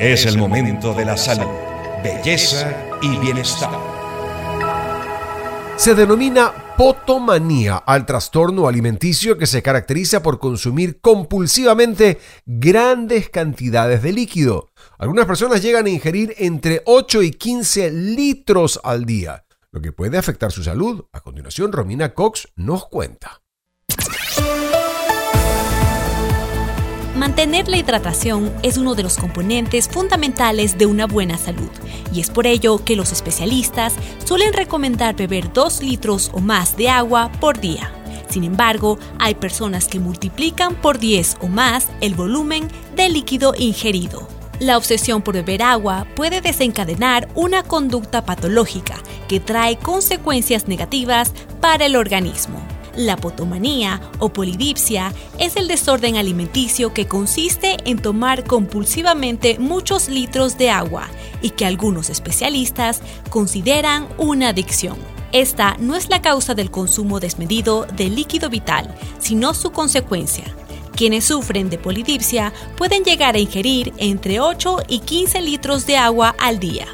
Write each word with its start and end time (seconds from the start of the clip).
Es 0.00 0.26
el 0.26 0.36
momento 0.38 0.92
de 0.92 1.04
la 1.04 1.16
salud, 1.16 1.50
belleza 2.02 2.74
y 3.00 3.16
bienestar. 3.18 3.70
Se 5.76 5.94
denomina 5.94 6.52
potomanía 6.76 7.76
al 7.76 8.04
trastorno 8.04 8.66
alimenticio 8.66 9.38
que 9.38 9.46
se 9.46 9.62
caracteriza 9.62 10.20
por 10.20 10.40
consumir 10.40 11.00
compulsivamente 11.00 12.18
grandes 12.44 13.28
cantidades 13.28 14.02
de 14.02 14.12
líquido. 14.12 14.70
Algunas 14.98 15.26
personas 15.26 15.62
llegan 15.62 15.86
a 15.86 15.90
ingerir 15.90 16.34
entre 16.38 16.82
8 16.86 17.22
y 17.22 17.30
15 17.30 17.92
litros 17.92 18.80
al 18.82 19.04
día, 19.04 19.44
lo 19.70 19.80
que 19.80 19.92
puede 19.92 20.18
afectar 20.18 20.50
su 20.50 20.64
salud. 20.64 21.04
A 21.12 21.20
continuación, 21.20 21.70
Romina 21.70 22.14
Cox 22.14 22.48
nos 22.56 22.86
cuenta. 22.86 23.43
Mantener 27.24 27.68
la 27.68 27.78
hidratación 27.78 28.52
es 28.62 28.76
uno 28.76 28.94
de 28.94 29.02
los 29.02 29.16
componentes 29.16 29.88
fundamentales 29.88 30.76
de 30.76 30.84
una 30.84 31.06
buena 31.06 31.38
salud 31.38 31.70
y 32.12 32.20
es 32.20 32.28
por 32.28 32.46
ello 32.46 32.84
que 32.84 32.96
los 32.96 33.12
especialistas 33.12 33.94
suelen 34.26 34.52
recomendar 34.52 35.16
beber 35.16 35.50
2 35.50 35.82
litros 35.84 36.30
o 36.34 36.40
más 36.40 36.76
de 36.76 36.90
agua 36.90 37.32
por 37.40 37.58
día. 37.58 37.90
Sin 38.28 38.44
embargo, 38.44 38.98
hay 39.18 39.36
personas 39.36 39.88
que 39.88 40.00
multiplican 40.00 40.74
por 40.74 40.98
10 40.98 41.38
o 41.40 41.48
más 41.48 41.88
el 42.02 42.14
volumen 42.14 42.68
de 42.94 43.08
líquido 43.08 43.54
ingerido. 43.56 44.28
La 44.60 44.76
obsesión 44.76 45.22
por 45.22 45.32
beber 45.32 45.62
agua 45.62 46.06
puede 46.14 46.42
desencadenar 46.42 47.30
una 47.34 47.62
conducta 47.62 48.26
patológica 48.26 48.96
que 49.28 49.40
trae 49.40 49.78
consecuencias 49.78 50.68
negativas 50.68 51.32
para 51.62 51.86
el 51.86 51.96
organismo. 51.96 52.73
La 52.96 53.16
potomanía 53.16 54.00
o 54.20 54.28
polidipsia 54.28 55.12
es 55.38 55.56
el 55.56 55.66
desorden 55.66 56.16
alimenticio 56.16 56.94
que 56.94 57.08
consiste 57.08 57.76
en 57.84 57.98
tomar 57.98 58.44
compulsivamente 58.44 59.58
muchos 59.58 60.08
litros 60.08 60.56
de 60.58 60.70
agua 60.70 61.08
y 61.42 61.50
que 61.50 61.66
algunos 61.66 62.08
especialistas 62.08 63.02
consideran 63.30 64.06
una 64.16 64.50
adicción. 64.50 64.96
Esta 65.32 65.76
no 65.80 65.96
es 65.96 66.08
la 66.08 66.22
causa 66.22 66.54
del 66.54 66.70
consumo 66.70 67.18
desmedido 67.18 67.86
de 67.96 68.08
líquido 68.08 68.48
vital, 68.48 68.94
sino 69.18 69.54
su 69.54 69.72
consecuencia. 69.72 70.44
Quienes 70.94 71.24
sufren 71.24 71.70
de 71.70 71.78
polidipsia 71.78 72.52
pueden 72.76 73.02
llegar 73.02 73.34
a 73.34 73.40
ingerir 73.40 73.92
entre 73.96 74.38
8 74.38 74.84
y 74.86 75.00
15 75.00 75.40
litros 75.40 75.86
de 75.86 75.96
agua 75.96 76.36
al 76.38 76.60
día. 76.60 76.86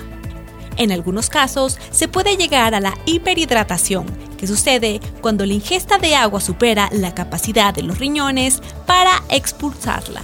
En 0.79 0.91
algunos 0.93 1.29
casos 1.29 1.79
se 1.91 2.09
puede 2.09 2.39
llegar 2.39 2.75
a 2.75 2.81
la 2.81 2.97
hiperhidratación, 3.05 4.07
que 4.41 4.47
sucede 4.47 5.03
cuando 5.21 5.45
la 5.45 5.53
ingesta 5.53 5.99
de 5.99 6.17
agua 6.17 6.41
supera 6.41 6.89
la 6.93 7.15
capacidad 7.15 7.75
de 7.75 7.83
los 7.83 7.99
riñones 7.99 8.63
para 8.87 9.23
expulsarla, 9.29 10.23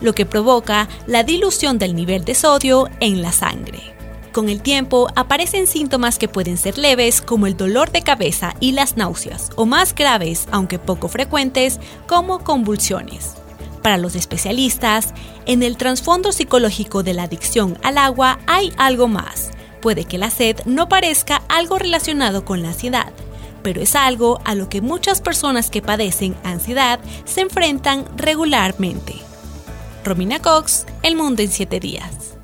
lo 0.00 0.14
que 0.14 0.24
provoca 0.24 0.88
la 1.06 1.22
dilución 1.22 1.78
del 1.78 1.94
nivel 1.94 2.24
de 2.24 2.34
sodio 2.34 2.88
en 3.00 3.20
la 3.20 3.30
sangre. 3.30 3.94
Con 4.32 4.48
el 4.48 4.62
tiempo 4.62 5.08
aparecen 5.16 5.66
síntomas 5.66 6.18
que 6.18 6.28
pueden 6.28 6.56
ser 6.56 6.78
leves 6.78 7.20
como 7.20 7.46
el 7.46 7.54
dolor 7.54 7.92
de 7.92 8.00
cabeza 8.00 8.54
y 8.58 8.72
las 8.72 8.96
náuseas, 8.96 9.50
o 9.56 9.66
más 9.66 9.94
graves, 9.94 10.48
aunque 10.50 10.78
poco 10.78 11.08
frecuentes, 11.08 11.78
como 12.06 12.38
convulsiones. 12.38 13.34
Para 13.82 13.98
los 13.98 14.14
especialistas, 14.14 15.12
en 15.44 15.62
el 15.62 15.76
trasfondo 15.76 16.32
psicológico 16.32 17.02
de 17.02 17.12
la 17.12 17.24
adicción 17.24 17.76
al 17.82 17.98
agua 17.98 18.38
hay 18.46 18.72
algo 18.78 19.08
más. 19.08 19.50
Puede 19.82 20.06
que 20.06 20.16
la 20.16 20.30
sed 20.30 20.60
no 20.64 20.88
parezca 20.88 21.42
algo 21.48 21.78
relacionado 21.78 22.46
con 22.46 22.62
la 22.62 22.68
ansiedad, 22.68 23.12
pero 23.62 23.80
es 23.80 23.96
algo 23.96 24.40
a 24.44 24.54
lo 24.54 24.68
que 24.68 24.80
muchas 24.80 25.20
personas 25.20 25.70
que 25.70 25.82
padecen 25.82 26.34
ansiedad 26.44 27.00
se 27.24 27.40
enfrentan 27.42 28.06
regularmente. 28.16 29.14
Romina 30.04 30.40
Cox, 30.40 30.86
El 31.02 31.16
Mundo 31.16 31.42
en 31.42 31.50
7 31.50 31.80
días. 31.80 32.36